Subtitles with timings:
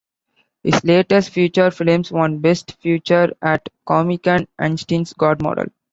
[0.63, 5.67] His latest feature films won Best Feature at Comicon Einsteins God Model.